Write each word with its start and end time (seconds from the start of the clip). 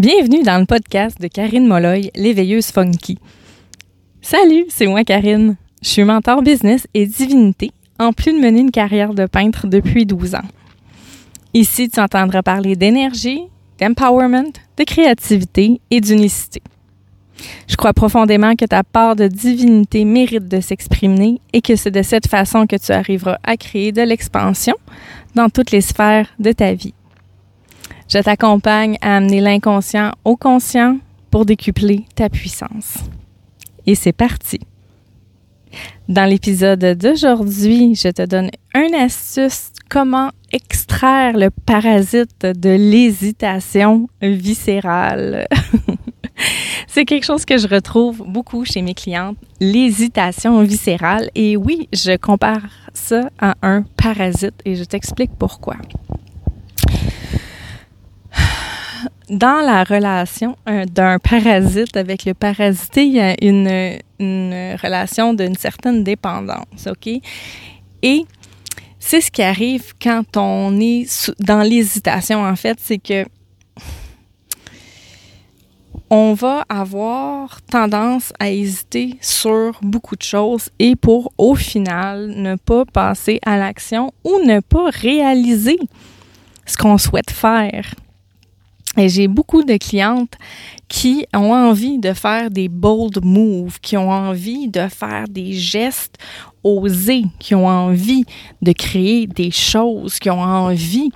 Bienvenue 0.00 0.42
dans 0.42 0.58
le 0.58 0.64
podcast 0.64 1.20
de 1.20 1.26
Karine 1.26 1.66
Molloy, 1.66 2.10
l'éveilleuse 2.16 2.68
funky. 2.68 3.18
Salut, 4.22 4.64
c'est 4.70 4.86
moi 4.86 5.04
Karine. 5.04 5.58
Je 5.82 5.88
suis 5.90 6.04
mentor 6.04 6.40
business 6.40 6.86
et 6.94 7.04
divinité, 7.04 7.70
en 7.98 8.14
plus 8.14 8.32
de 8.32 8.38
mener 8.38 8.60
une 8.60 8.70
carrière 8.70 9.12
de 9.12 9.26
peintre 9.26 9.66
depuis 9.66 10.06
12 10.06 10.36
ans. 10.36 10.48
Ici, 11.52 11.90
tu 11.90 12.00
entendras 12.00 12.40
parler 12.40 12.76
d'énergie, 12.76 13.42
d'empowerment, 13.78 14.54
de 14.78 14.84
créativité 14.84 15.82
et 15.90 16.00
d'unicité. 16.00 16.62
Je 17.68 17.76
crois 17.76 17.92
profondément 17.92 18.56
que 18.56 18.64
ta 18.64 18.82
part 18.82 19.16
de 19.16 19.26
divinité 19.26 20.06
mérite 20.06 20.48
de 20.48 20.62
s'exprimer 20.62 21.42
et 21.52 21.60
que 21.60 21.76
c'est 21.76 21.90
de 21.90 22.00
cette 22.00 22.26
façon 22.26 22.66
que 22.66 22.76
tu 22.76 22.90
arriveras 22.92 23.36
à 23.44 23.58
créer 23.58 23.92
de 23.92 24.00
l'expansion 24.00 24.76
dans 25.34 25.50
toutes 25.50 25.72
les 25.72 25.82
sphères 25.82 26.30
de 26.38 26.52
ta 26.52 26.72
vie. 26.72 26.94
Je 28.12 28.18
t'accompagne 28.18 28.98
à 29.02 29.18
amener 29.18 29.40
l'inconscient 29.40 30.10
au 30.24 30.36
conscient 30.36 30.98
pour 31.30 31.46
décupler 31.46 32.06
ta 32.16 32.28
puissance. 32.28 32.98
Et 33.86 33.94
c'est 33.94 34.12
parti. 34.12 34.58
Dans 36.08 36.24
l'épisode 36.24 36.84
d'aujourd'hui, 36.98 37.94
je 37.94 38.08
te 38.08 38.26
donne 38.26 38.50
une 38.74 38.96
astuce 38.96 39.70
comment 39.88 40.30
extraire 40.52 41.36
le 41.36 41.50
parasite 41.50 42.46
de 42.46 42.70
l'hésitation 42.70 44.08
viscérale. 44.20 45.46
C'est 46.88 47.04
quelque 47.04 47.24
chose 47.24 47.44
que 47.44 47.58
je 47.58 47.68
retrouve 47.68 48.24
beaucoup 48.26 48.64
chez 48.64 48.82
mes 48.82 48.94
clientes, 48.94 49.36
l'hésitation 49.60 50.60
viscérale. 50.62 51.30
Et 51.36 51.56
oui, 51.56 51.88
je 51.92 52.16
compare 52.16 52.66
ça 52.92 53.30
à 53.38 53.54
un 53.62 53.82
parasite 53.82 54.54
et 54.64 54.74
je 54.74 54.82
t'explique 54.82 55.30
pourquoi. 55.38 55.76
Dans 59.30 59.64
la 59.64 59.84
relation 59.84 60.56
d'un 60.66 61.20
parasite 61.20 61.96
avec 61.96 62.24
le 62.24 62.34
parasité, 62.34 63.04
il 63.04 63.12
y 63.12 63.20
a 63.20 63.36
une, 63.40 63.96
une 64.18 64.76
relation 64.82 65.34
d'une 65.34 65.54
certaine 65.54 66.02
dépendance, 66.02 66.88
OK? 66.88 67.08
Et 68.02 68.24
c'est 68.98 69.20
ce 69.20 69.30
qui 69.30 69.42
arrive 69.42 69.94
quand 70.02 70.36
on 70.36 70.80
est 70.80 71.32
dans 71.38 71.62
l'hésitation, 71.62 72.42
en 72.42 72.56
fait, 72.56 72.78
c'est 72.80 72.98
que 72.98 73.24
on 76.10 76.34
va 76.34 76.64
avoir 76.68 77.62
tendance 77.62 78.32
à 78.40 78.50
hésiter 78.50 79.16
sur 79.20 79.78
beaucoup 79.80 80.16
de 80.16 80.22
choses 80.22 80.68
et 80.80 80.96
pour 80.96 81.32
au 81.38 81.54
final 81.54 82.30
ne 82.34 82.56
pas 82.56 82.84
passer 82.84 83.38
à 83.46 83.56
l'action 83.56 84.10
ou 84.24 84.40
ne 84.44 84.58
pas 84.58 84.90
réaliser 84.90 85.78
ce 86.66 86.76
qu'on 86.76 86.98
souhaite 86.98 87.30
faire. 87.30 87.94
Et 88.96 89.08
j'ai 89.08 89.28
beaucoup 89.28 89.62
de 89.62 89.76
clientes 89.76 90.34
qui 90.88 91.24
ont 91.32 91.52
envie 91.52 91.98
de 91.98 92.12
faire 92.12 92.50
des 92.50 92.68
bold 92.68 93.24
moves, 93.24 93.78
qui 93.80 93.96
ont 93.96 94.10
envie 94.10 94.68
de 94.68 94.88
faire 94.88 95.28
des 95.28 95.52
gestes 95.52 96.16
osés, 96.64 97.24
qui 97.38 97.54
ont 97.54 97.68
envie 97.68 98.24
de 98.62 98.72
créer 98.72 99.28
des 99.28 99.52
choses, 99.52 100.18
qui 100.18 100.28
ont 100.28 100.42
envie 100.42 101.10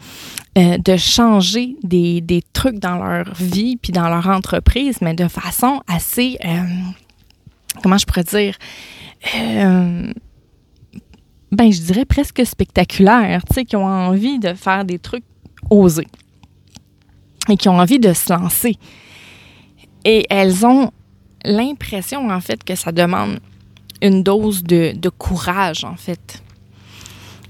euh, 0.56 0.78
de 0.78 0.96
changer 0.96 1.76
des, 1.82 2.20
des, 2.20 2.42
trucs 2.52 2.78
dans 2.78 2.96
leur 2.96 3.34
vie 3.34 3.76
puis 3.76 3.92
dans 3.92 4.08
leur 4.08 4.28
entreprise, 4.28 4.98
mais 5.00 5.14
de 5.14 5.26
façon 5.26 5.80
assez, 5.88 6.38
euh, 6.44 6.62
comment 7.82 7.98
je 7.98 8.06
pourrais 8.06 8.22
dire, 8.22 8.56
euh, 9.34 10.12
ben 11.50 11.72
je 11.72 11.80
dirais 11.80 12.04
presque 12.04 12.46
spectaculaire, 12.46 13.42
tu 13.48 13.54
sais, 13.54 13.64
qui 13.64 13.74
ont 13.74 13.84
envie 13.84 14.38
de 14.38 14.54
faire 14.54 14.84
des 14.84 15.00
trucs 15.00 15.24
osés 15.70 16.06
et 17.48 17.56
qui 17.56 17.68
ont 17.68 17.78
envie 17.78 17.98
de 17.98 18.12
se 18.12 18.32
lancer. 18.32 18.76
Et 20.04 20.26
elles 20.30 20.66
ont 20.66 20.90
l'impression, 21.44 22.30
en 22.30 22.40
fait, 22.40 22.62
que 22.64 22.74
ça 22.74 22.92
demande 22.92 23.40
une 24.02 24.22
dose 24.22 24.62
de, 24.62 25.08
courage, 25.08 25.84
en 25.84 25.96
fait. 25.96 26.42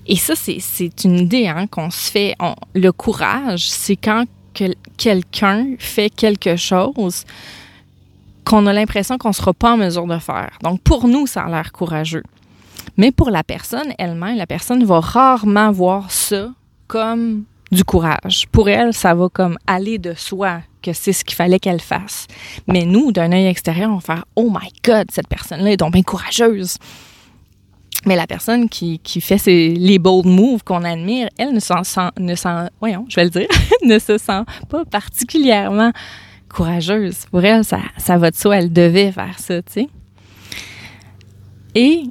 Et 0.07 0.17
ça, 0.17 0.35
c'est 0.37 1.05
une 1.05 1.19
idée 1.19 1.49
hein, 1.49 1.67
qu'on 1.67 1.91
se 1.91 2.11
fait. 2.11 2.35
le 2.75 2.93
courage, 2.93 3.69
c'est 3.69 3.97
quand 3.97 4.25
que, 4.55 4.73
quelqu'un 4.97 5.75
fait 5.79 6.11
quelque 6.11 6.57
chose 6.57 7.25
qu'on 8.45 8.67
a 8.67 8.73
l'impression 8.73 9.19
qu'on 9.19 9.29
ne 9.29 9.35
sera 9.35 9.53
pas 9.53 9.73
en 9.73 9.77
mesure 9.77 10.07
de 10.07 10.19
faire. 10.19 10.59
Donc, 10.63 10.81
pour 10.83 11.09
nous, 11.09 11.27
ça 11.27 11.43
a 11.43 11.49
l'air 11.49 11.73
courageux. 11.73 12.23
Mais 12.97 13.11
pour 13.11 13.31
la 13.31 13.43
personne 13.43 13.93
elle-même, 13.99 14.37
la 14.37 14.47
personne 14.47 14.85
va 14.85 15.01
rarement 15.01 15.73
voir 15.73 16.11
ça 16.11 16.51
comme 16.87 17.45
du 17.75 17.85
courage. 17.85 18.47
Pour 18.51 18.69
elle, 18.69 18.93
ça 18.93 19.15
va 19.15 19.29
comme 19.29 19.59
aller 19.67 19.99
de 19.99 20.15
soi 20.15 20.61
que 20.83 20.93
c'est 20.93 21.12
ce 21.12 21.25
qu'il 21.25 21.35
fallait 21.35 21.59
qu'elle 21.59 21.81
fasse. 21.81 22.27
Mais 22.67 22.85
nous, 22.85 23.12
d'un 23.12 23.33
œil 23.33 23.47
extérieur, 23.47 23.91
on 23.91 23.97
va 23.97 24.01
faire 24.01 24.25
Oh 24.37 24.51
my 24.51 24.71
God, 24.85 25.07
cette 25.11 25.29
personne-là 25.29 25.73
est 25.73 25.77
donc 25.77 25.93
bien 25.93 26.03
courageuse. 26.03 26.79
Mais 28.07 28.17
la 28.17 28.27
personne 28.27 28.69
qui, 28.69 28.99
qui 28.99 29.21
fait 29.21 29.45
les 29.47 29.99
bold 29.99 30.27
moves 30.27 30.62
qu'on 30.62 30.85
admire, 30.85 31.29
elle 31.39 31.53
ne 31.53 31.61
s'en 31.61 31.85
sent, 31.85 32.11
ne 32.19 32.35
sent, 32.35 32.69
je 32.83 33.17
vais 33.17 33.25
le 33.25 33.31
dire, 33.31 33.49
ne 33.83 33.99
se 33.99 34.19
sent 34.19 34.43
pas 34.69 34.85
particulièrement 34.85 35.91
courageuse. 36.49 37.25
Pour 37.31 37.45
elle, 37.45 37.65
ça, 37.65 37.81
ça 37.97 38.19
va 38.19 38.31
de 38.31 38.37
soi, 38.37 38.59
elle 38.59 38.73
devait 38.73 39.11
faire 39.11 39.39
ça, 39.39 39.62
tu 39.62 39.73
sais. 39.73 39.89
Et 41.75 42.05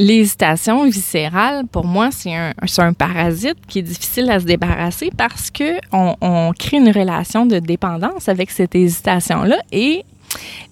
l'hésitation 0.00 0.84
viscérale, 0.88 1.66
pour 1.66 1.84
moi, 1.84 2.08
c'est 2.10 2.34
un, 2.34 2.92
parasite 2.94 3.58
qui 3.68 3.80
est 3.80 3.82
difficile 3.82 4.30
à 4.30 4.40
se 4.40 4.46
débarrasser 4.46 5.10
parce 5.16 5.50
que 5.50 5.78
on, 5.92 6.52
crée 6.58 6.78
une 6.78 6.90
relation 6.90 7.46
de 7.46 7.58
dépendance 7.58 8.28
avec 8.28 8.50
cette 8.50 8.74
hésitation-là. 8.74 9.58
Et 9.72 10.04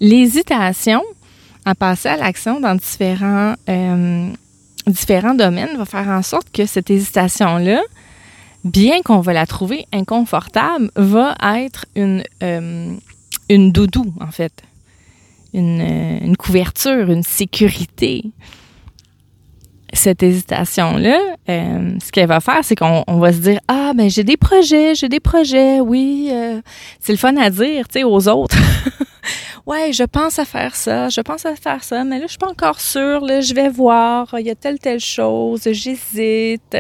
l'hésitation, 0.00 1.02
à 1.64 1.74
passer 1.74 2.08
à 2.08 2.16
l'action 2.16 2.58
dans 2.58 2.74
différents, 2.74 3.54
euh, 3.68 4.30
différents 4.86 5.34
domaines 5.34 5.76
va 5.76 5.84
faire 5.84 6.08
en 6.08 6.22
sorte 6.22 6.50
que 6.50 6.64
cette 6.64 6.90
hésitation-là, 6.90 7.82
bien 8.64 9.02
qu'on 9.02 9.20
va 9.20 9.34
la 9.34 9.46
trouver 9.46 9.86
inconfortable, 9.92 10.90
va 10.96 11.34
être 11.58 11.84
une, 11.94 12.24
euh, 12.42 12.96
doudou, 13.50 14.14
en 14.20 14.30
fait. 14.30 14.62
Une, 15.54 15.80
euh, 15.80 16.18
une, 16.22 16.36
couverture, 16.36 17.10
une 17.10 17.22
sécurité. 17.22 18.24
Cette 19.98 20.22
hésitation-là, 20.22 21.18
ce 21.48 22.12
qu'elle 22.12 22.28
va 22.28 22.38
faire, 22.38 22.60
c'est 22.62 22.76
qu'on 22.76 23.02
va 23.18 23.32
se 23.32 23.38
dire 23.38 23.58
Ah, 23.66 23.92
ben 23.96 24.08
j'ai 24.08 24.22
des 24.22 24.36
projets, 24.36 24.94
j'ai 24.94 25.08
des 25.08 25.18
projets, 25.18 25.80
oui, 25.80 26.30
c'est 27.00 27.10
le 27.10 27.18
fun 27.18 27.36
à 27.36 27.50
dire, 27.50 27.88
tu 27.88 27.98
sais, 27.98 28.04
aux 28.04 28.28
autres. 28.28 28.56
ouais, 29.66 29.92
je 29.92 30.04
pense 30.04 30.38
à 30.38 30.44
faire 30.44 30.76
ça, 30.76 31.08
je 31.08 31.20
pense 31.20 31.44
à 31.46 31.56
faire 31.56 31.82
ça, 31.82 32.04
mais 32.04 32.20
là, 32.20 32.26
je 32.26 32.30
suis 32.30 32.38
pas 32.38 32.48
encore 32.48 32.80
sûre, 32.80 33.22
là, 33.22 33.40
je 33.40 33.52
vais 33.54 33.68
voir, 33.68 34.28
il 34.38 34.46
y 34.46 34.50
a 34.50 34.54
telle, 34.54 34.78
telle 34.78 35.00
chose, 35.00 35.62
j'hésite. 35.64 36.76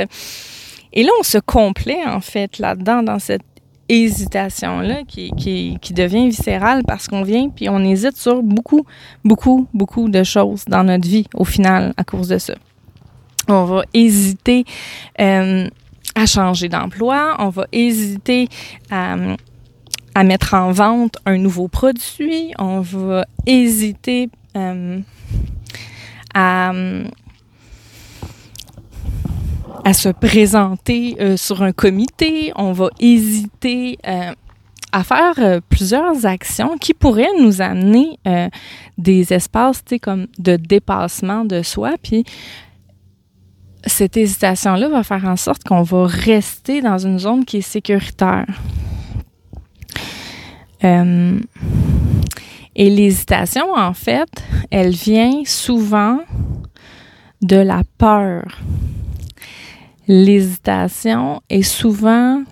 Et 0.92 1.02
là, 1.02 1.10
on 1.18 1.24
se 1.24 1.38
complaît, 1.38 2.04
en 2.06 2.20
fait, 2.20 2.58
là-dedans, 2.58 3.02
dans 3.02 3.18
cette 3.18 3.42
hésitation-là 3.88 5.02
qui, 5.08 5.30
qui, 5.32 5.78
qui, 5.80 5.92
devient 5.92 6.28
viscérale 6.28 6.82
parce 6.86 7.08
qu'on 7.08 7.22
vient 7.22 7.48
puis 7.48 7.68
on 7.68 7.80
hésite 7.80 8.16
sur 8.16 8.42
beaucoup, 8.42 8.84
beaucoup, 9.24 9.66
beaucoup 9.72 10.08
de 10.08 10.22
choses 10.24 10.66
dans 10.66 10.84
notre 10.84 11.08
vie 11.08 11.26
au 11.34 11.44
final 11.44 11.94
à 11.96 12.04
cause 12.04 12.28
de 12.28 12.38
ça. 12.38 12.54
On 13.48 13.64
va 13.64 13.82
hésiter 13.94 14.66
euh, 15.20 15.68
à 16.14 16.26
changer 16.26 16.68
d'emploi, 16.68 17.36
on 17.38 17.48
va 17.48 17.66
hésiter 17.72 18.48
à 18.90 19.16
mettre 20.22 20.52
en 20.52 20.70
vente 20.70 21.16
un 21.24 21.38
nouveau 21.38 21.68
produit, 21.68 22.52
on 22.58 22.80
va 22.80 23.24
hésiter 23.46 24.28
euh, 24.56 25.00
à, 26.34 26.72
se 29.94 30.10
présenter 30.10 31.16
euh, 31.18 31.38
sur 31.38 31.62
un 31.62 31.72
comité, 31.72 32.52
on 32.54 32.72
va 32.72 32.90
hésiter 33.00 33.96
à 34.92 35.04
faire 35.04 35.60
plusieurs 35.70 36.26
actions 36.26 36.76
qui 36.76 36.92
pourraient 36.92 37.32
nous 37.38 37.62
amener 37.62 38.18
des 38.98 39.32
espaces 39.32 39.82
de 39.84 40.56
dépassement 40.56 41.44
de 41.46 41.62
soi. 41.62 41.94
Puis 42.02 42.24
cette 43.88 44.16
hésitation-là 44.16 44.88
va 44.88 45.02
faire 45.02 45.24
en 45.24 45.36
sorte 45.36 45.64
qu'on 45.64 45.82
va 45.82 46.06
rester 46.06 46.80
dans 46.80 46.98
une 46.98 47.18
zone 47.18 47.44
qui 47.44 47.58
est 47.58 47.62
sécuritaire. 47.62 48.46
Euh, 50.84 51.38
et 52.76 52.90
l'hésitation, 52.90 53.72
en 53.74 53.92
fait, 53.92 54.28
elle 54.70 54.92
vient 54.92 55.42
souvent 55.44 56.20
de 57.42 57.56
la 57.56 57.82
peur. 57.98 58.44
L'hésitation 60.06 61.42
est 61.50 61.62
souvent 61.62 62.42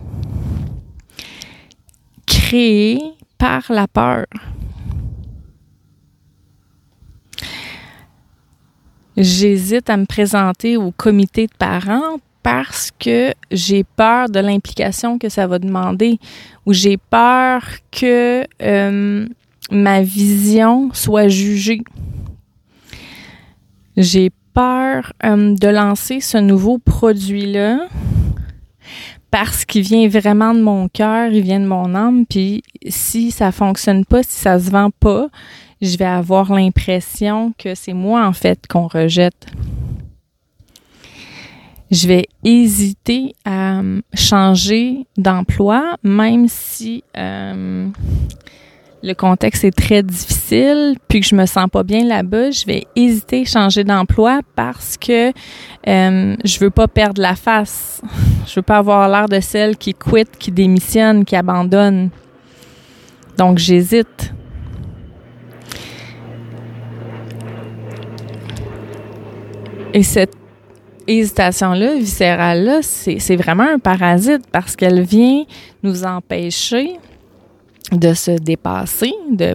créée 2.26 3.00
par 3.38 3.62
la 3.70 3.86
peur. 3.86 4.26
J'hésite 9.16 9.88
à 9.88 9.96
me 9.96 10.04
présenter 10.04 10.76
au 10.76 10.90
comité 10.90 11.46
de 11.46 11.52
parents 11.58 12.18
parce 12.42 12.90
que 12.98 13.32
j'ai 13.50 13.82
peur 13.82 14.28
de 14.28 14.38
l'implication 14.38 15.18
que 15.18 15.28
ça 15.28 15.46
va 15.46 15.58
demander 15.58 16.18
ou 16.66 16.72
j'ai 16.72 16.96
peur 16.96 17.62
que 17.90 18.44
euh, 18.62 19.26
ma 19.70 20.02
vision 20.02 20.90
soit 20.92 21.28
jugée. 21.28 21.82
J'ai 23.96 24.30
peur 24.52 25.12
euh, 25.24 25.54
de 25.54 25.68
lancer 25.68 26.20
ce 26.20 26.38
nouveau 26.38 26.78
produit-là 26.78 27.88
parce 29.38 29.66
qu'il 29.66 29.82
vient 29.82 30.08
vraiment 30.08 30.54
de 30.54 30.62
mon 30.62 30.88
cœur, 30.88 31.30
il 31.30 31.42
vient 31.42 31.60
de 31.60 31.66
mon 31.66 31.94
âme, 31.94 32.24
puis 32.24 32.62
si 32.88 33.30
ça 33.30 33.52
fonctionne 33.52 34.06
pas, 34.06 34.22
si 34.22 34.32
ça 34.32 34.58
se 34.58 34.70
vend 34.70 34.88
pas, 34.90 35.28
je 35.82 35.98
vais 35.98 36.06
avoir 36.06 36.50
l'impression 36.54 37.52
que 37.58 37.74
c'est 37.74 37.92
moi 37.92 38.26
en 38.26 38.32
fait 38.32 38.66
qu'on 38.66 38.86
rejette. 38.86 39.46
Je 41.90 42.08
vais 42.08 42.28
hésiter 42.44 43.34
à 43.44 43.80
euh, 43.80 44.00
changer 44.14 45.06
d'emploi, 45.18 45.98
même 46.02 46.48
si 46.48 47.04
euh, 47.18 47.88
le 49.02 49.14
contexte 49.14 49.64
est 49.64 49.76
très 49.76 50.02
difficile, 50.02 50.96
puis 51.08 51.20
que 51.20 51.26
je 51.26 51.34
me 51.34 51.46
sens 51.46 51.68
pas 51.70 51.82
bien 51.82 52.04
là-bas, 52.04 52.50
je 52.50 52.64
vais 52.66 52.86
hésiter 52.96 53.42
à 53.42 53.44
changer 53.44 53.84
d'emploi 53.84 54.40
parce 54.54 54.96
que 54.96 55.28
euh, 55.86 56.36
je 56.44 56.58
veux 56.58 56.70
pas 56.70 56.88
perdre 56.88 57.20
la 57.20 57.36
face. 57.36 58.00
Je 58.46 58.54
veux 58.56 58.62
pas 58.62 58.78
avoir 58.78 59.08
l'air 59.08 59.28
de 59.28 59.40
celle 59.40 59.76
qui 59.76 59.94
quitte, 59.94 60.36
qui 60.38 60.50
démissionne, 60.50 61.24
qui 61.24 61.36
abandonne. 61.36 62.10
Donc 63.36 63.58
j'hésite. 63.58 64.32
Et 69.92 70.02
cette 70.02 70.34
hésitation-là, 71.06 71.94
viscérale-là, 71.94 72.80
c'est 72.82 73.36
vraiment 73.36 73.68
un 73.68 73.78
parasite 73.78 74.42
parce 74.52 74.76
qu'elle 74.76 75.02
vient 75.02 75.44
nous 75.82 76.04
empêcher 76.04 76.98
de 77.92 78.14
se 78.14 78.32
dépasser 78.32 79.12
de, 79.30 79.54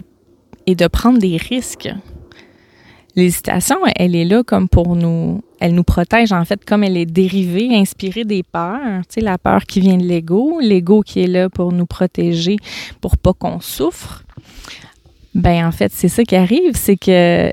et 0.66 0.74
de 0.74 0.86
prendre 0.86 1.18
des 1.18 1.36
risques. 1.36 1.90
L'hésitation, 3.14 3.76
elle 3.96 4.16
est 4.16 4.24
là 4.24 4.42
comme 4.42 4.68
pour 4.68 4.96
nous, 4.96 5.42
elle 5.60 5.74
nous 5.74 5.84
protège 5.84 6.32
en 6.32 6.44
fait 6.46 6.64
comme 6.64 6.82
elle 6.82 6.96
est 6.96 7.06
dérivée, 7.06 7.68
inspirée 7.76 8.24
des 8.24 8.42
peurs. 8.42 9.02
Tu 9.06 9.14
sais, 9.14 9.20
la 9.20 9.36
peur 9.36 9.64
qui 9.64 9.80
vient 9.80 9.98
de 9.98 10.04
l'ego, 10.04 10.60
l'ego 10.60 11.02
qui 11.02 11.20
est 11.20 11.26
là 11.26 11.50
pour 11.50 11.72
nous 11.72 11.84
protéger, 11.84 12.56
pour 13.02 13.18
pas 13.18 13.34
qu'on 13.34 13.60
souffre. 13.60 14.24
Ben 15.34 15.66
en 15.66 15.72
fait, 15.72 15.92
c'est 15.94 16.08
ça 16.08 16.24
qui 16.24 16.36
arrive, 16.36 16.74
c'est 16.74 16.96
que 16.96 17.52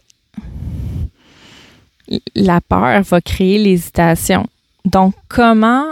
la 2.35 2.61
peur 2.61 3.01
va 3.03 3.21
créer 3.21 3.57
l'hésitation. 3.57 4.45
Donc, 4.85 5.13
comment 5.27 5.91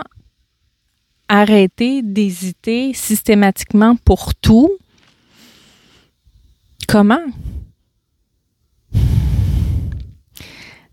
arrêter 1.30 2.02
d'hésiter 2.02 2.94
systématiquement 2.94 3.96
pour 3.96 4.36
tout? 4.36 4.70
Comment? 6.88 7.26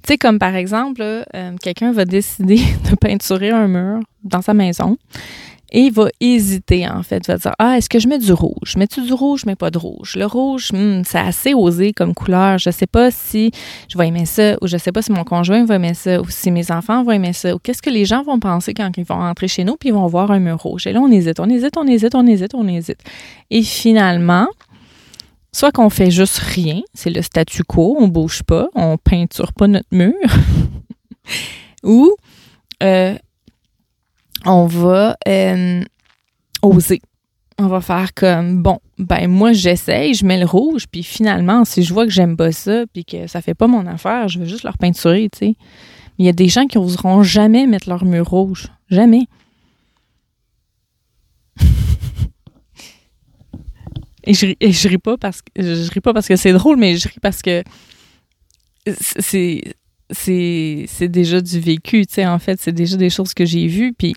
Tu 0.05 0.13
sais, 0.13 0.19
comme 0.19 0.39
par 0.39 0.55
exemple, 0.55 1.03
euh, 1.03 1.57
quelqu'un 1.63 1.93
va 1.93 2.05
décider 2.05 2.57
de 2.91 2.95
peinturer 2.97 3.51
un 3.51 3.69
mur 3.69 4.01
dans 4.23 4.43
sa 4.43 4.53
maison 4.53 4.99
et 5.75 5.81
il 5.81 5.93
va 5.93 6.09
hésiter, 6.21 6.89
en 6.89 7.03
fait. 7.03 7.17
Il 7.27 7.33
va 7.33 7.37
dire 7.37 7.53
Ah, 7.59 7.77
est-ce 7.77 7.89
que 7.89 7.99
je 7.99 8.07
mets 8.07 8.21
du 8.21 8.33
rouge? 8.33 8.77
Mets-tu 8.77 9.03
du 9.03 9.13
rouge, 9.13 9.43
mais 9.45 9.57
pas 9.57 9.73
de 9.73 9.79
rouge? 9.79 10.15
Le 10.15 10.25
rouge, 10.25 10.71
hmm, 10.73 11.03
c'est 11.05 11.19
assez 11.19 11.53
osé 11.53 11.93
comme 11.93 12.15
couleur. 12.15 12.59
Je 12.59 12.71
sais 12.71 12.87
pas 12.87 13.11
si 13.11 13.51
je 13.89 13.99
vais 13.99 14.07
aimer 14.07 14.25
ça, 14.25 14.55
ou 14.63 14.69
je 14.69 14.77
sais 14.77 14.93
pas 14.93 15.03
si 15.03 15.11
mon 15.11 15.25
conjoint 15.25 15.65
va 15.65 15.75
aimer 15.75 15.95
ça, 15.95 16.21
ou 16.21 16.31
si 16.31 16.53
mes 16.53 16.71
enfants 16.71 17.03
vont 17.03 17.11
aimer 17.11 17.33
ça, 17.33 17.57
ou 17.57 17.59
qu'est-ce 17.59 17.83
que 17.83 17.91
les 17.91 18.05
gens 18.05 18.23
vont 18.23 18.39
penser 18.39 18.73
quand 18.73 18.89
ils 18.97 19.05
vont 19.05 19.17
rentrer 19.17 19.49
chez 19.49 19.65
nous, 19.65 19.75
puis 19.75 19.89
ils 19.89 19.95
vont 19.95 20.07
voir 20.07 20.31
un 20.31 20.39
mur 20.39 20.63
rouge. 20.63 20.87
Et 20.87 20.93
là, 20.93 21.01
on 21.01 21.11
hésite, 21.11 21.41
on 21.41 21.51
hésite, 21.51 21.77
on 21.77 21.89
hésite, 21.89 22.15
on 22.15 22.25
hésite, 22.25 22.55
on 22.55 22.69
hésite. 22.69 23.01
Et 23.51 23.65
finalement, 23.65 24.47
soit 25.51 25.73
qu'on 25.73 25.91
fait 25.91 26.13
juste 26.13 26.39
rien, 26.39 26.83
c'est 26.95 27.11
le 27.11 27.21
statu 27.21 27.65
quo, 27.65 27.97
on 27.99 28.07
bouge 28.07 28.45
pas, 28.45 28.69
on 28.77 28.97
peinture 28.97 29.53
pas 29.53 29.67
notre 29.67 29.89
mur, 29.91 30.15
ou 31.83 32.15
euh, 32.85 33.17
on 34.47 34.67
va 34.67 35.17
euh, 35.29 35.83
oser. 36.63 37.01
On 37.59 37.69
va 37.69 37.81
faire 37.81 38.15
comme 38.15 38.63
bon, 38.63 38.81
ben 38.99 39.29
moi 39.29 39.53
j'essaye, 39.53 40.15
je 40.15 40.25
mets 40.27 40.39
le 40.41 40.47
rouge, 40.47 40.87
puis 40.91 41.05
finalement 41.05 41.65
si 41.65 41.85
je 41.85 41.95
vois 41.95 42.05
que 42.05 42.11
j'aime 42.11 42.37
pas 42.37 42.51
ça, 42.51 42.85
puis 42.93 43.05
que 43.05 43.29
ça 43.29 43.41
fait 43.41 43.55
pas 43.55 43.69
mon 43.69 43.87
affaire, 43.87 44.29
je 44.29 44.41
vais 44.41 44.47
juste 44.47 44.65
leur 44.65 44.77
peinturer, 44.77 45.29
tu 45.31 45.39
sais. 45.39 45.55
Mais 46.19 46.25
il 46.25 46.27
y 46.27 46.29
a 46.29 46.33
des 46.33 46.49
gens 46.49 46.67
qui 46.67 46.79
oseront 46.79 47.23
jamais 47.23 47.67
mettre 47.67 47.89
leur 47.89 48.05
mur 48.05 48.29
rouge, 48.29 48.69
jamais. 48.91 49.27
et, 54.25 54.35
je, 54.35 54.55
et 54.61 54.73
je 54.73 54.89
ris 54.89 54.99
pas 54.99 55.17
parce 55.17 55.41
que 55.43 55.51
je 55.63 55.91
ris 55.93 56.01
pas 56.01 56.13
parce 56.13 56.27
que 56.27 56.35
c'est 56.35 56.53
drôle, 56.53 56.77
mais 56.77 56.97
je 56.97 57.09
ris 57.09 57.21
parce 57.21 57.41
que 57.41 57.63
c'est 59.21 59.63
c'est 60.11 61.09
déjà 61.09 61.41
du 61.41 61.61
vécu, 61.61 62.07
tu 62.07 62.15
sais, 62.15 62.27
en 62.27 62.39
fait, 62.39 62.61
c'est 62.61 62.73
déjà 62.73 62.97
des 62.97 63.11
choses 63.11 63.35
que 63.35 63.45
j'ai 63.45 63.67
vues, 63.67 63.93
puis 63.93 64.15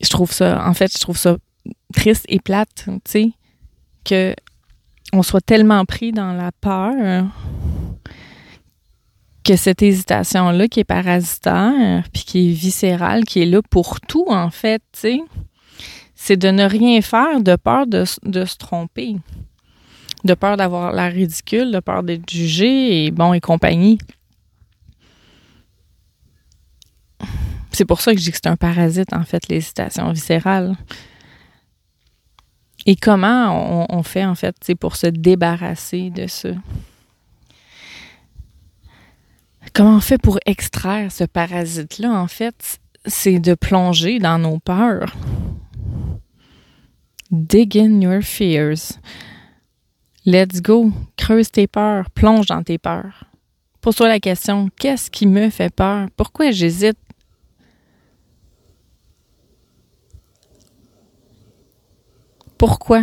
je 0.00 0.08
trouve 0.08 0.32
ça, 0.32 0.66
en 0.66 0.74
fait, 0.74 0.92
je 0.92 1.00
trouve 1.00 1.18
ça 1.18 1.36
triste 1.92 2.24
et 2.28 2.40
plate, 2.40 2.84
tu 2.86 2.92
sais, 3.04 3.30
que 4.04 4.34
on 5.12 5.22
soit 5.22 5.40
tellement 5.40 5.84
pris 5.84 6.12
dans 6.12 6.32
la 6.32 6.50
peur 6.50 7.26
que 9.44 9.56
cette 9.56 9.82
hésitation-là 9.82 10.68
qui 10.68 10.80
est 10.80 10.84
parasitaire, 10.84 12.04
puis 12.12 12.24
qui 12.24 12.50
est 12.50 12.52
viscérale, 12.52 13.24
qui 13.24 13.42
est 13.42 13.46
là 13.46 13.60
pour 13.62 14.00
tout, 14.00 14.26
en 14.28 14.50
fait, 14.50 14.82
tu 14.92 15.00
sais, 15.00 15.20
c'est 16.14 16.38
de 16.38 16.48
ne 16.48 16.64
rien 16.64 17.00
faire 17.02 17.40
de 17.40 17.54
peur 17.56 17.86
de, 17.86 18.04
de 18.24 18.44
se 18.46 18.56
tromper, 18.56 19.16
de 20.24 20.34
peur 20.34 20.56
d'avoir 20.56 20.92
l'air 20.92 21.12
ridicule, 21.12 21.70
de 21.70 21.80
peur 21.80 22.02
d'être 22.02 22.28
jugé, 22.30 23.04
et 23.04 23.10
bon, 23.10 23.34
et 23.34 23.40
compagnie. 23.40 23.98
C'est 27.74 27.84
pour 27.84 28.00
ça 28.00 28.12
que 28.12 28.18
je 28.18 28.24
dis 28.24 28.30
que 28.30 28.36
c'est 28.36 28.48
un 28.48 28.56
parasite, 28.56 29.12
en 29.12 29.24
fait, 29.24 29.48
l'hésitation 29.48 30.10
viscérale. 30.12 30.76
Et 32.86 32.94
comment 32.94 33.86
on, 33.92 34.02
fait, 34.04 34.24
en 34.24 34.36
fait, 34.36 34.56
pour 34.78 34.94
se 34.94 35.08
débarrasser 35.08 36.10
de 36.10 36.28
ça? 36.28 36.50
Comment 39.72 39.96
on 39.96 40.00
fait 40.00 40.18
pour 40.18 40.38
extraire 40.46 41.10
ce 41.10 41.24
parasite-là, 41.24 42.12
en 42.12 42.28
fait? 42.28 42.78
C'est 43.06 43.40
de 43.40 43.54
plonger 43.54 44.20
dans 44.20 44.38
nos 44.38 44.60
peurs. 44.60 45.12
Dig 47.30 47.76
in 47.76 48.00
your 48.00 48.22
fears. 48.22 49.00
Let's 50.24 50.62
go. 50.62 50.92
Creuse 51.16 51.50
tes 51.50 51.66
peurs. 51.66 52.08
Plonge 52.10 52.46
dans 52.46 52.62
tes 52.62 52.78
peurs. 52.78 53.24
Pose-toi 53.80 54.08
la 54.08 54.20
question, 54.20 54.70
qu'est-ce 54.78 55.10
qui 55.10 55.26
me 55.26 55.50
fait 55.50 55.74
peur? 55.74 56.08
Pourquoi 56.16 56.52
j'hésite? 56.52 56.96
Pourquoi? 62.66 63.02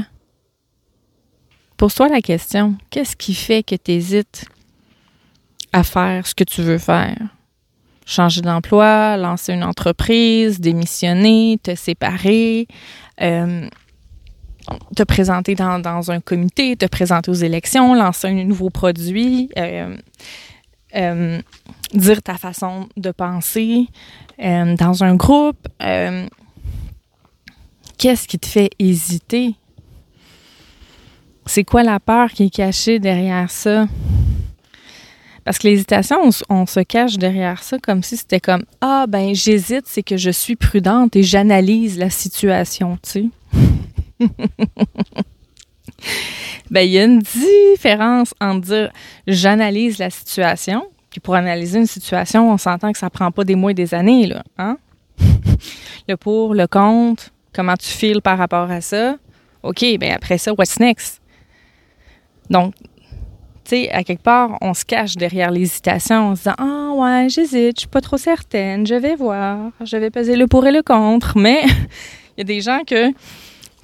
Pose-toi 1.77 2.09
la 2.09 2.21
question, 2.21 2.77
qu'est-ce 2.89 3.15
qui 3.15 3.35
fait 3.35 3.61
que 3.61 3.75
tu 3.75 3.91
hésites 3.91 4.45
à 5.71 5.83
faire 5.83 6.25
ce 6.25 6.33
que 6.33 6.43
tu 6.43 6.63
veux 6.63 6.79
faire? 6.79 7.15
Changer 8.07 8.41
d'emploi, 8.41 9.17
lancer 9.17 9.53
une 9.53 9.63
entreprise, 9.63 10.59
démissionner, 10.59 11.59
te 11.61 11.75
séparer, 11.75 12.67
euh, 13.21 13.69
te 14.95 15.03
présenter 15.03 15.53
dans, 15.53 16.09
un 16.09 16.21
comité, 16.21 16.75
te 16.75 16.87
présenter 16.87 17.29
aux 17.29 17.35
élections, 17.35 17.93
lancer 17.93 18.29
un 18.29 18.43
nouveau 18.43 18.71
produit, 18.71 19.51
euh, 19.59 19.95
euh, 20.95 21.39
dire 21.93 22.23
ta 22.23 22.39
façon 22.39 22.89
de 22.97 23.11
penser 23.11 23.85
dans 24.39 25.03
un 25.03 25.13
groupe 25.13 25.67
qu'est-ce 28.01 28.27
qui 28.27 28.39
te 28.39 28.47
fait 28.47 28.71
hésiter? 28.79 29.53
C'est 31.45 31.63
quoi 31.63 31.83
la 31.83 31.99
peur 31.99 32.31
qui 32.31 32.45
est 32.45 32.49
cachée 32.49 32.97
derrière 32.97 33.51
ça? 33.51 33.85
Parce 35.45 35.59
que 35.59 35.67
l'hésitation, 35.67 36.17
on, 36.49 36.65
se 36.65 36.79
cache 36.79 37.17
derrière 37.17 37.61
ça 37.61 37.77
comme 37.77 38.01
si 38.01 38.17
c'était 38.17 38.39
comme 38.39 38.63
Ah, 38.79 39.05
ben, 39.07 39.35
j'hésite, 39.35 39.83
c'est 39.85 40.01
que 40.01 40.17
je 40.17 40.31
suis 40.31 40.55
prudente 40.55 41.15
et 41.15 41.21
j'analyse 41.21 41.99
la 41.99 42.09
situation, 42.09 42.97
tu 43.03 43.09
sais. 43.09 43.29
ben, 46.71 46.81
il 46.81 46.91
y 46.91 46.97
a 46.97 47.03
une 47.03 47.19
différence 47.19 48.33
entre 48.41 48.61
dire 48.61 48.91
j'analyse 49.27 49.99
la 49.99 50.09
situation, 50.09 50.87
puis 51.11 51.19
pour 51.19 51.35
analyser 51.35 51.77
une 51.77 51.85
situation, 51.85 52.51
on 52.51 52.57
s'entend 52.57 52.91
que 52.93 52.97
ça 52.97 53.11
prend 53.11 53.31
pas 53.31 53.43
des 53.43 53.55
mois 53.55 53.71
et 53.71 53.75
des 53.75 53.93
années, 53.93 54.25
là. 54.25 54.43
Hein? 54.57 54.79
le 56.07 56.17
pour, 56.17 56.55
le 56.55 56.65
contre, 56.65 57.31
comment 57.53 57.75
tu 57.75 57.89
files 57.89 58.21
par 58.21 58.37
rapport 58.37 58.69
à 58.69 58.81
ça. 58.81 59.15
OK, 59.63 59.85
ben 59.99 60.13
après 60.13 60.37
ça, 60.37 60.53
what's 60.53 60.79
next? 60.79 61.21
Donc, 62.49 62.73
tu 62.75 62.83
tu 63.63 63.83
sais, 63.83 63.91
à 63.91 64.03
quelque 64.03 64.23
part, 64.23 64.57
on 64.59 64.73
se 64.73 64.83
cache 64.83 65.15
derrière 65.15 65.51
l'hésitation 65.51 66.29
en 66.29 66.35
se 66.35 66.41
disant 66.41 66.55
Ah, 66.57 66.91
ouais, 66.95 67.27
j'hésite, 67.29 67.77
je 67.77 67.81
suis 67.81 67.87
pas 67.87 68.01
trop 68.01 68.17
certaine, 68.17 68.85
je 68.87 68.95
vais 68.95 69.15
voir, 69.15 69.71
je 69.83 69.97
vais 69.97 70.09
peser 70.09 70.35
le 70.35 70.47
pour 70.47 70.65
et 70.65 70.71
le 70.71 70.81
contre. 70.81 71.37
Mais 71.37 71.63
il 72.37 72.39
y 72.39 72.41
a 72.41 72.43
des 72.43 72.59
gens 72.59 72.81
que 72.85 73.11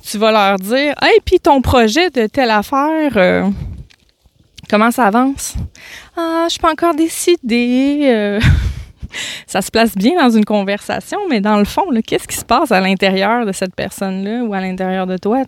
tu 0.03 0.17
vas 0.17 0.31
leur 0.31 0.57
dire 0.57 0.95
Hey, 1.01 1.19
puis 1.24 1.39
ton 1.39 1.62
projet 1.62 2.09
de 2.09 2.25
telle 2.27 2.50
affaire, 2.50 3.12
euh, 3.15 3.50
comment 4.69 4.91
ça 4.91 5.05
avance? 5.05 5.55
Ah, 6.17 6.45
je 6.47 6.53
suis 6.53 6.59
pas 6.59 6.71
encore 6.71 6.95
décidée. 6.95 8.01
Euh. 8.05 8.39
ça 9.48 9.62
se 9.62 9.72
place 9.72 9.96
bien 9.96 10.16
dans 10.22 10.36
une 10.36 10.46
conversation, 10.46 11.20
mais 11.30 11.42
dans 11.42 11.58
le 11.58 11.66
fond, 11.66 11.84
qu'est-ce 12.06 12.28
qui 12.28 12.36
se 12.36 12.46
passe 12.46 12.72
à 12.72 12.80
l'intérieur 12.80 13.46
de 13.46 13.52
cette 13.52 13.76
personne-là 13.76 14.44
ou 14.44 14.54
à 14.54 14.62
l'intérieur 14.62 15.08
de 15.08 15.18
toi, 15.18 15.44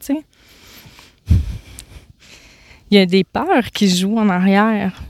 il 2.91 2.97
y 2.97 3.01
a 3.01 3.05
des 3.05 3.23
peurs 3.23 3.69
qui 3.71 3.87
jouent 3.87 4.17
en 4.17 4.29
arrière. 4.29 5.01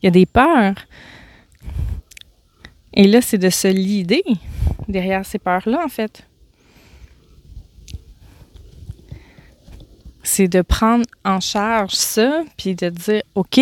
Il 0.00 0.06
y 0.06 0.08
a 0.08 0.10
des 0.10 0.26
peurs. 0.26 0.74
Et 2.94 3.06
là, 3.06 3.20
c'est 3.20 3.38
de 3.38 3.50
se 3.50 3.68
lider 3.68 4.22
derrière 4.88 5.24
ces 5.24 5.38
peurs-là, 5.38 5.80
en 5.84 5.88
fait. 5.88 6.26
C'est 10.22 10.48
de 10.48 10.62
prendre 10.62 11.04
en 11.24 11.40
charge 11.40 11.94
ça, 11.94 12.44
puis 12.56 12.76
de 12.76 12.88
dire, 12.90 13.22
OK, 13.34 13.58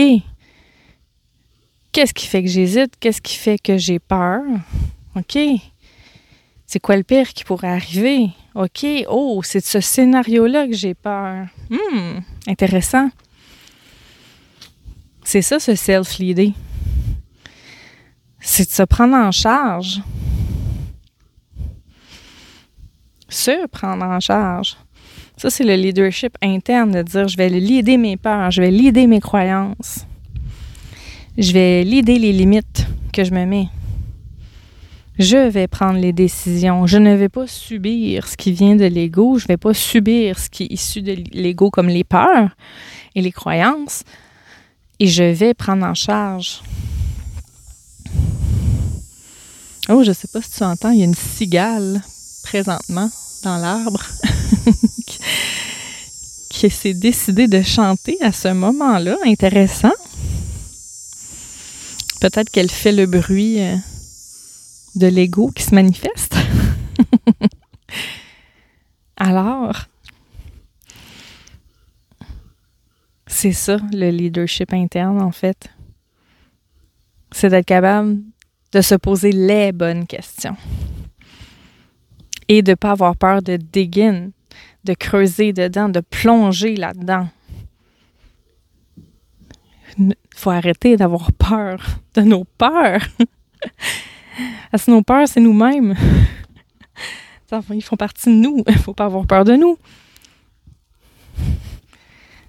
qu'est-ce 1.92 2.14
qui 2.14 2.26
fait 2.26 2.42
que 2.42 2.48
j'hésite? 2.48 2.94
Qu'est-ce 3.00 3.20
qui 3.20 3.36
fait 3.36 3.58
que 3.58 3.76
j'ai 3.78 3.98
peur? 3.98 4.42
OK. 5.16 5.38
C'est 6.66 6.80
quoi 6.80 6.96
le 6.96 7.02
pire 7.02 7.32
qui 7.32 7.44
pourrait 7.44 7.68
arriver? 7.68 8.30
OK. 8.54 8.86
Oh, 9.08 9.40
c'est 9.44 9.60
de 9.60 9.64
ce 9.64 9.80
scénario-là 9.80 10.66
que 10.66 10.74
j'ai 10.74 10.94
peur. 10.94 11.46
Hum, 11.70 12.22
intéressant. 12.46 13.10
C'est 15.24 15.42
ça, 15.42 15.58
ce 15.58 15.74
self-leader. 15.74 16.52
C'est 18.40 18.68
de 18.68 18.72
se 18.72 18.82
prendre 18.82 19.16
en 19.16 19.32
charge. 19.32 20.00
Se 23.28 23.66
prendre 23.68 24.04
en 24.04 24.18
charge. 24.20 24.76
Ça, 25.36 25.50
c'est 25.50 25.64
le 25.64 25.74
leadership 25.74 26.36
interne 26.42 26.90
de 26.90 27.02
dire 27.02 27.28
je 27.28 27.36
vais 27.36 27.48
leader 27.48 27.98
mes 27.98 28.16
peurs, 28.16 28.50
je 28.50 28.60
vais 28.60 28.70
leader 28.70 29.06
mes 29.06 29.20
croyances. 29.20 30.04
Je 31.38 31.52
vais 31.52 31.84
leader 31.84 32.18
les 32.18 32.32
limites 32.32 32.86
que 33.12 33.24
je 33.24 33.32
me 33.32 33.44
mets. 33.44 33.68
Je 35.18 35.48
vais 35.48 35.68
prendre 35.68 35.98
les 35.98 36.12
décisions. 36.12 36.86
Je 36.86 36.98
ne 36.98 37.14
vais 37.14 37.28
pas 37.28 37.46
subir 37.46 38.26
ce 38.26 38.36
qui 38.36 38.52
vient 38.52 38.76
de 38.76 38.86
l'ego. 38.86 39.38
Je 39.38 39.44
ne 39.44 39.48
vais 39.48 39.56
pas 39.56 39.74
subir 39.74 40.38
ce 40.38 40.48
qui 40.48 40.64
est 40.64 40.72
issu 40.72 41.02
de 41.02 41.16
l'ego 41.32 41.70
comme 41.70 41.88
les 41.88 42.04
peurs 42.04 42.56
et 43.14 43.20
les 43.20 43.32
croyances 43.32 44.04
et 45.00 45.06
je 45.06 45.24
vais 45.24 45.54
prendre 45.54 45.84
en 45.84 45.94
charge. 45.94 46.60
Oh, 49.88 50.04
je 50.04 50.12
sais 50.12 50.28
pas 50.28 50.42
si 50.42 50.50
tu 50.52 50.62
entends, 50.62 50.90
il 50.90 51.00
y 51.00 51.02
a 51.02 51.06
une 51.06 51.14
cigale 51.14 52.02
présentement 52.44 53.10
dans 53.42 53.56
l'arbre 53.56 54.04
qui 56.50 56.70
s'est 56.70 56.94
décidée 56.94 57.48
de 57.48 57.62
chanter 57.62 58.18
à 58.20 58.30
ce 58.30 58.48
moment-là. 58.48 59.16
Intéressant. 59.24 59.90
Peut-être 62.20 62.50
qu'elle 62.50 62.70
fait 62.70 62.92
le 62.92 63.06
bruit 63.06 63.60
euh, 63.60 63.76
de 64.94 65.06
l'ego 65.06 65.50
qui 65.54 65.62
se 65.62 65.74
manifeste. 65.74 66.36
Alors, 69.16 69.86
C'est 73.30 73.52
ça, 73.52 73.78
le 73.92 74.10
leadership 74.10 74.74
interne, 74.74 75.22
en 75.22 75.30
fait. 75.30 75.70
C'est 77.32 77.48
d'être 77.48 77.64
capable 77.64 78.18
de 78.72 78.80
se 78.82 78.96
poser 78.96 79.32
les 79.32 79.72
bonnes 79.72 80.06
questions. 80.06 80.56
Et 82.48 82.60
de 82.60 82.72
ne 82.72 82.74
pas 82.74 82.90
avoir 82.90 83.16
peur 83.16 83.40
de 83.40 83.56
dégainer, 83.56 84.30
de 84.84 84.94
creuser 84.94 85.52
dedans, 85.52 85.88
de 85.88 86.00
plonger 86.00 86.76
là-dedans. 86.76 87.28
Il 89.96 90.14
faut 90.40 90.50
arrêter 90.50 90.96
d'avoir 90.96 91.32
peur 91.32 91.80
de 92.14 92.22
nos 92.22 92.44
peurs. 92.44 93.06
Parce 94.70 94.84
que 94.84 94.90
nos 94.90 95.02
peurs, 95.02 95.28
c'est 95.28 95.40
nous-mêmes. 95.40 95.94
Ils 97.70 97.82
font 97.82 97.96
partie 97.96 98.28
de 98.28 98.34
nous. 98.34 98.62
Il 98.68 98.74
ne 98.74 98.78
faut 98.78 98.94
pas 98.94 99.06
avoir 99.06 99.26
peur 99.26 99.44
de 99.44 99.54
nous. 99.54 99.76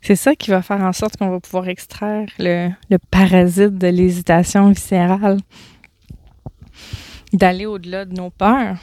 C'est 0.02 0.16
ça 0.16 0.36
qui 0.36 0.50
va 0.50 0.62
faire 0.62 0.82
en 0.82 0.94
sorte 0.94 1.18
qu'on 1.18 1.30
va 1.30 1.40
pouvoir 1.40 1.68
extraire 1.68 2.28
le, 2.40 2.72
parasite 3.12 3.78
de 3.78 3.88
l'hésitation 3.88 4.70
viscérale, 4.70 5.38
d'aller 7.34 7.68
au-delà 7.68 8.06
de 8.06 8.14
nos 8.14 8.32
peurs. 8.32 8.78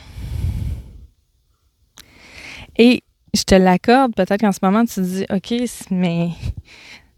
Et 2.77 3.03
je 3.35 3.43
te 3.43 3.57
l'accorde, 3.57 4.15
peut-être 4.15 4.41
qu'en 4.41 4.53
ce 4.53 4.61
moment 4.63 4.85
tu 4.85 4.95
te 4.95 5.01
dis, 5.01 5.27
OK, 5.31 5.55
mais 5.91 6.31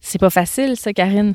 c'est 0.01 0.19
pas 0.19 0.31
facile, 0.31 0.77
ça, 0.77 0.95
Karine. 0.95 1.35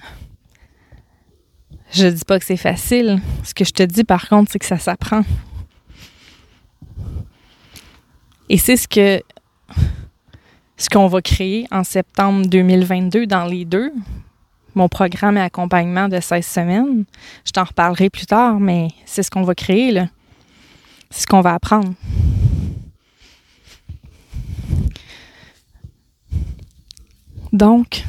Je 1.96 2.08
dis 2.08 2.26
pas 2.26 2.40
que 2.40 2.46
c'est 2.46 2.58
facile. 2.58 3.22
Ce 3.46 3.54
que 3.54 3.64
je 3.64 3.72
te 3.72 3.82
dis, 3.82 4.04
par 4.04 4.28
contre, 4.28 4.52
c'est 4.52 4.60
que 4.60 4.66
ça 4.66 4.78
s'apprend. 4.78 5.22
Et 8.50 8.58
c'est 8.58 8.76
ce 8.76 8.86
que 8.86 9.24
ce 10.76 10.90
qu'on 10.90 11.08
va 11.08 11.22
créer 11.22 11.68
en 11.72 11.86
septembre 11.86 12.48
2022 12.48 13.28
dans 13.28 13.46
les 13.46 13.64
deux, 13.64 13.94
mon 14.76 14.90
programme 14.90 15.38
et 15.38 15.42
accompagnement 15.42 16.10
de 16.10 16.20
16 16.20 16.46
semaines. 16.46 17.06
Je 17.46 17.54
t'en 17.54 17.64
reparlerai 17.64 18.10
plus 18.10 18.26
tard, 18.26 18.60
mais 18.60 18.90
c'est 19.06 19.24
ce 19.24 19.32
qu'on 19.32 19.44
va 19.44 19.56
créer, 19.56 19.92
là. 19.92 20.10
C'est 21.10 21.22
ce 21.22 21.28
qu'on 21.28 21.40
va 21.40 21.54
apprendre. 21.54 21.94
Donc, 27.54 28.04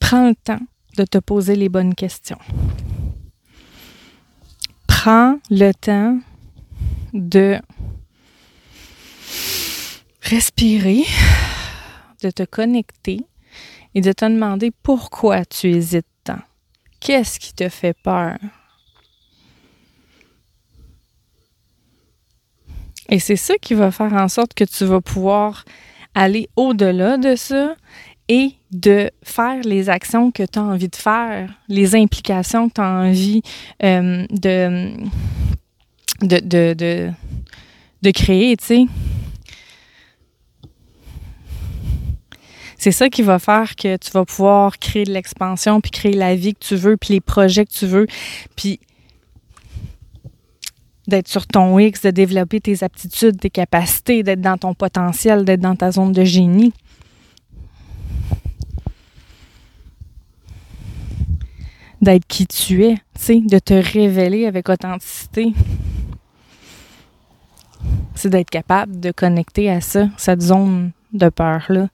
prends 0.00 0.28
le 0.28 0.34
temps 0.34 0.58
de 0.96 1.04
te 1.04 1.18
poser 1.18 1.56
les 1.56 1.68
bonnes 1.68 1.94
questions. 1.94 2.38
Prends 4.86 5.38
le 5.50 5.72
temps 5.72 6.18
de 7.12 7.58
respirer, 10.22 11.04
de 12.22 12.30
te 12.30 12.44
connecter 12.44 13.20
et 13.94 14.00
de 14.00 14.12
te 14.12 14.24
demander 14.24 14.70
pourquoi 14.82 15.44
tu 15.44 15.68
hésites 15.68 16.06
tant. 16.24 16.40
Qu'est-ce 17.00 17.40
qui 17.40 17.52
te 17.52 17.68
fait 17.68 17.96
peur? 18.02 18.38
Et 23.08 23.18
c'est 23.18 23.36
ça 23.36 23.54
qui 23.60 23.74
va 23.74 23.90
faire 23.90 24.12
en 24.14 24.28
sorte 24.28 24.54
que 24.54 24.64
tu 24.64 24.84
vas 24.84 25.00
pouvoir 25.00 25.64
aller 26.14 26.48
au-delà 26.56 27.18
de 27.18 27.36
ça 27.36 27.74
et 28.28 28.54
de 28.72 29.10
faire 29.22 29.60
les 29.62 29.88
actions 29.90 30.30
que 30.30 30.42
tu 30.42 30.58
as 30.58 30.62
envie 30.62 30.88
de 30.88 30.96
faire, 30.96 31.50
les 31.68 31.94
implications 31.94 32.68
que 32.68 32.74
tu 32.74 32.80
as 32.80 32.90
envie 32.90 33.42
euh, 33.82 34.26
de, 34.30 34.90
de, 36.22 36.40
de, 36.40 36.74
de, 36.74 37.10
de 38.02 38.10
créer, 38.10 38.56
tu 38.56 38.64
sais. 38.64 38.86
c'est 42.82 42.90
ça 42.90 43.08
qui 43.08 43.22
va 43.22 43.38
faire 43.38 43.76
que 43.76 43.96
tu 43.96 44.10
vas 44.10 44.24
pouvoir 44.24 44.76
créer 44.80 45.04
de 45.04 45.12
l'expansion, 45.12 45.80
puis 45.80 45.92
créer 45.92 46.14
la 46.14 46.34
vie 46.34 46.52
que 46.52 46.64
tu 46.64 46.74
veux, 46.74 46.96
puis 46.96 47.14
les 47.14 47.20
projets 47.20 47.64
que 47.64 47.70
tu 47.70 47.86
veux, 47.86 48.08
puis 48.56 48.80
d'être 51.06 51.28
sur 51.28 51.46
ton 51.46 51.78
X, 51.78 52.02
de 52.02 52.10
développer 52.10 52.60
tes 52.60 52.82
aptitudes, 52.82 53.38
tes 53.38 53.50
capacités, 53.50 54.24
d'être 54.24 54.40
dans 54.40 54.58
ton 54.58 54.74
potentiel, 54.74 55.44
d'être 55.44 55.60
dans 55.60 55.76
ta 55.76 55.92
zone 55.92 56.10
de 56.10 56.24
génie. 56.24 56.72
D'être 62.02 62.26
qui 62.26 62.46
tu 62.46 62.84
es, 62.84 62.96
de 63.28 63.58
te 63.58 63.74
révéler 63.74 64.46
avec 64.46 64.68
authenticité. 64.68 65.52
C'est 68.14 68.28
d'être 68.28 68.50
capable 68.50 69.00
de 69.00 69.12
connecter 69.12 69.70
à 69.70 69.80
ça, 69.80 70.08
cette 70.16 70.42
zone 70.42 70.90
de 71.12 71.28
peur-là 71.28 71.88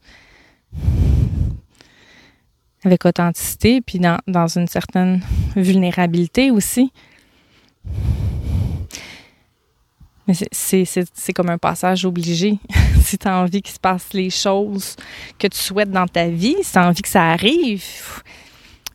avec 2.84 3.04
authenticité, 3.04 3.80
puis 3.80 3.98
dans, 3.98 4.18
dans 4.26 4.46
une 4.46 4.66
certaine 4.66 5.20
vulnérabilité 5.56 6.50
aussi. 6.50 6.92
Mais 10.26 10.34
c'est 10.52 11.32
comme 11.34 11.48
un 11.48 11.58
passage 11.58 12.04
obligé. 12.04 12.58
si 13.02 13.16
tu 13.16 13.26
as 13.26 13.38
envie 13.38 13.62
qu'il 13.62 13.74
se 13.74 13.80
passe 13.80 14.12
les 14.12 14.30
choses 14.30 14.94
que 15.38 15.46
tu 15.46 15.58
souhaites 15.58 15.90
dans 15.90 16.06
ta 16.06 16.28
vie, 16.28 16.56
si 16.62 16.72
tu 16.72 16.78
as 16.78 16.86
envie 16.86 17.02
que 17.02 17.08
ça 17.08 17.30
arrive, 17.30 18.22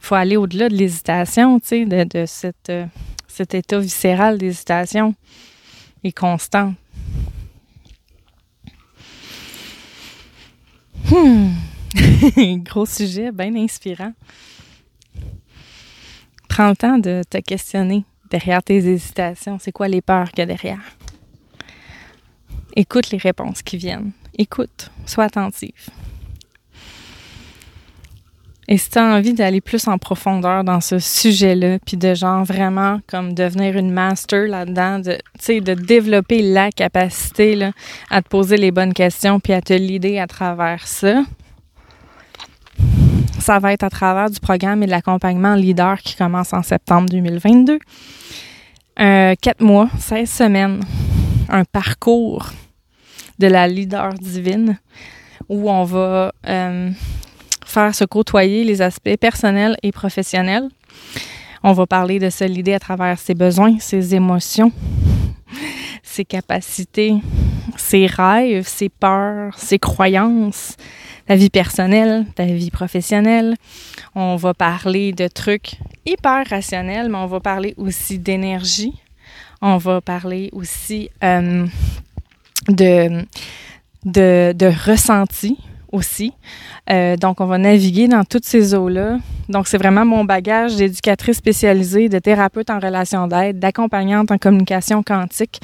faut 0.04 0.16
aller 0.16 0.36
au-delà 0.36 0.68
de 0.68 0.76
l'hésitation, 0.76 1.60
tu 1.60 1.68
sais, 1.68 1.86
de, 1.86 2.26
cette, 2.26 2.70
euh, 2.70 2.86
cet 3.28 3.54
état 3.54 3.80
viscéral 3.80 4.38
d'hésitation 4.38 5.16
et 6.04 6.12
constant. 6.12 6.74
Hmm. 11.10 11.52
Gros 12.66 12.86
sujet, 12.86 13.32
bien 13.32 13.56
inspirant. 13.56 14.12
Prends 16.50 16.70
le 16.70 16.76
temps 16.76 16.98
de 16.98 17.22
te 17.30 17.38
questionner 17.38 18.04
derrière 18.30 18.62
tes 18.62 18.76
hésitations. 18.76 19.58
C'est 19.58 19.72
quoi 19.72 19.88
les 19.88 20.02
peurs 20.02 20.30
qu'il 20.32 20.40
y 20.40 20.42
a 20.42 20.46
derrière? 20.48 20.98
Écoute 22.76 23.10
les 23.12 23.20
réponses 23.20 23.62
qui 23.62 23.78
viennent. 23.78 24.12
Écoute, 24.38 24.92
sois 25.06 25.26
attentive. 25.26 25.90
Et 28.67 28.77
si 28.77 28.89
tu 28.89 28.98
as 28.98 29.03
envie 29.03 29.34
d'aller 29.34 29.62
plus 29.62 29.88
en 29.88 29.98
profondeur 29.98 30.63
dans 30.63 30.79
ce 30.79 31.00
sujet-là, 31.00 31.79
puis 31.86 31.98
de 31.98 32.13
genre 32.13 32.46
vraiment 32.46 33.00
comme 33.08 33.34
devenir 33.34 33.77
une 33.77 33.91
master 33.91 34.48
là-dedans, 34.48 35.00
de, 35.00 35.17
de 35.60 35.74
développer 35.74 36.41
la 36.41 36.72
capacité 36.72 37.55
là, 37.55 37.72
à 38.10 38.22
te 38.22 38.29
poser 38.29 38.58
les 38.58 38.72
bonnes 38.72 38.93
questions, 38.93 39.39
puis 39.39 39.53
à 39.53 39.62
te 39.62 39.74
l'idée 39.74 40.20
à 40.20 40.27
travers 40.27 40.88
ça, 40.88 41.24
ça 43.39 43.60
va 43.60 43.74
être 43.74 43.84
à 43.84 43.89
travers 43.89 44.29
du 44.29 44.39
programme 44.39 44.84
et 44.84 44.86
de 44.86 44.91
l'accompagnement 44.91 45.55
leader 45.55 45.98
qui 46.00 46.15
commence 46.15 46.53
en 46.53 46.63
septembre 46.63 47.10
2022. 47.10 47.79
Euh, 49.00 49.36
quatre 49.41 49.62
mois, 49.62 49.89
16 50.00 50.29
semaines, 50.29 50.79
un 51.50 51.65
parcours 51.65 52.51
de 53.39 53.48
la 53.48 53.67
leader 53.67 54.13
divine 54.13 54.77
où 55.50 55.70
on 55.70 55.84
va 55.84 56.32
euh, 56.48 56.91
faire 57.65 57.93
se 57.93 58.05
côtoyer 58.05 58.63
les 58.63 58.82
aspects 58.82 59.17
personnels 59.17 59.77
et 59.84 59.91
professionnels. 59.91 60.70
On 61.63 61.72
va 61.72 61.86
parler 61.86 62.20
de 62.20 62.29
se 62.29 62.43
leader 62.43 62.75
à 62.75 62.79
travers 62.79 63.20
ses 63.20 63.36
besoins, 63.36 63.79
ses 63.79 64.15
émotions, 64.15 64.72
ses 66.03 66.25
capacités, 66.25 67.15
ses 67.77 68.05
rêves, 68.05 68.67
ses 68.67 68.89
peurs, 68.89 69.58
ses 69.58 69.79
croyances, 69.79 70.75
ta 71.25 71.36
vie 71.36 71.50
personnelle, 71.50 72.25
ta 72.36 72.46
vie 72.46 72.72
professionnelle. 72.72 73.55
On 74.13 74.36
va 74.36 74.53
parler 74.53 75.13
de 75.13 75.27
trucs 75.27 75.75
hyper 76.05 76.46
rationnels, 76.50 77.10
mais 77.10 77.17
on 77.17 77.27
va 77.27 77.39
parler 77.39 77.74
aussi 77.77 78.20
d'énergie. 78.20 78.93
On 79.62 79.77
va 79.77 80.01
parler 80.01 80.50
aussi 80.51 81.10
euh, 81.24 81.65
de, 82.67 83.25
de, 84.03 84.53
de 84.53 84.89
ressenti 84.89 85.58
aussi. 85.94 86.34
Euh, 86.90 87.16
donc, 87.16 87.40
on 87.40 87.46
va 87.46 87.58
naviguer 87.58 88.10
dans 88.10 88.26
toutes 88.26 88.44
ces 88.44 88.74
eaux-là. 88.74 89.20
Donc, 89.48 89.68
c'est 89.68 89.78
vraiment 89.78 90.06
mon 90.06 90.26
bagage 90.26 90.76
d'éducatrice 90.76 91.38
spécialisée, 91.38 92.10
de 92.10 92.20
thérapeute 92.20 92.70
en 92.70 92.80
relation 92.80 93.28
d'aide, 93.28 93.60
d'accompagnante 93.60 94.32
en 94.32 94.38
communication 94.38 95.04
quantique, 95.04 95.62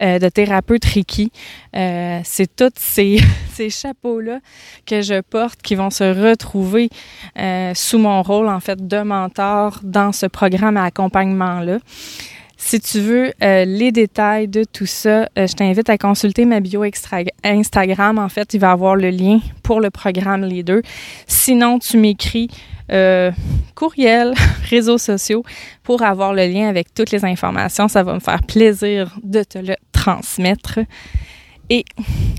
euh, 0.00 0.18
de 0.18 0.28
thérapeute 0.28 0.84
Reiki. 0.84 1.32
Euh, 1.76 2.20
c'est 2.24 2.54
tous 2.54 2.70
ces, 2.76 3.18
ces 3.52 3.68
chapeaux-là 3.68 4.38
que 4.86 5.02
je 5.02 5.20
porte 5.20 5.60
qui 5.60 5.74
vont 5.74 5.90
se 5.90 6.04
retrouver 6.04 6.88
sous 7.74 7.98
mon 7.98 8.22
rôle, 8.22 8.48
en 8.48 8.60
fait, 8.60 8.86
de 8.86 9.02
mentor 9.02 9.80
dans 9.82 10.12
ce 10.12 10.26
programme 10.26 10.76
à 10.76 10.84
accompagnement-là. 10.84 11.78
Si 12.66 12.80
tu 12.80 13.00
veux 13.00 13.30
euh, 13.42 13.66
les 13.66 13.92
détails 13.92 14.48
de 14.48 14.64
tout 14.64 14.86
ça, 14.86 15.28
euh, 15.38 15.46
je 15.46 15.52
t'invite 15.52 15.90
à 15.90 15.98
consulter 15.98 16.46
ma 16.46 16.60
bio 16.60 16.82
Instagram. 16.82 18.18
En 18.18 18.30
fait, 18.30 18.54
il 18.54 18.60
va 18.60 18.70
avoir 18.70 18.96
le 18.96 19.10
lien 19.10 19.40
pour 19.62 19.82
le 19.82 19.90
programme 19.90 20.46
Les 20.46 20.62
Deux. 20.62 20.80
Sinon, 21.26 21.78
tu 21.78 21.98
m'écris 21.98 22.48
euh, 22.90 23.30
courriel, 23.74 24.32
réseaux 24.70 24.96
sociaux 24.96 25.44
pour 25.82 26.00
avoir 26.00 26.32
le 26.32 26.46
lien 26.46 26.66
avec 26.66 26.94
toutes 26.94 27.10
les 27.10 27.26
informations. 27.26 27.86
Ça 27.86 28.02
va 28.02 28.14
me 28.14 28.18
faire 28.18 28.42
plaisir 28.42 29.14
de 29.22 29.42
te 29.42 29.58
le 29.58 29.74
transmettre. 29.92 30.78
Et 31.68 31.84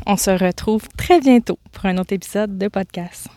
on 0.08 0.18
se 0.18 0.32
retrouve 0.32 0.82
très 0.98 1.20
bientôt 1.20 1.60
pour 1.72 1.86
un 1.86 2.00
autre 2.00 2.14
épisode 2.14 2.58
de 2.58 2.68
podcast. 2.68 3.28